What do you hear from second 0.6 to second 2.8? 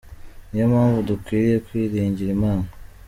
yo mpamvu dukwiriye kwiringira Imana".